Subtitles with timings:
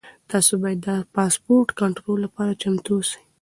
[0.31, 3.21] تاسو باید د پاسپورټ کنټرول لپاره چمتو اوسئ.